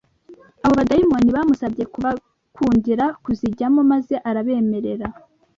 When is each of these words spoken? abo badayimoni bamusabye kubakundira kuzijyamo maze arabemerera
abo 0.63 0.73
badayimoni 0.79 1.29
bamusabye 1.35 1.83
kubakundira 1.93 3.05
kuzijyamo 3.23 3.81
maze 3.91 4.13
arabemerera 4.29 5.07